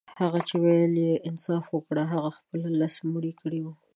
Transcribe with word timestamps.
هغه 0.21 0.39
چي 0.47 0.55
ويل 0.63 0.93
يې 1.07 1.13
انصاف 1.29 1.65
وکړئ 1.71 2.05
هغه 2.13 2.29
خپله 2.37 2.67
لس 2.79 2.95
مړي 3.13 3.33
کړي 3.41 3.59
وه. 3.65 3.73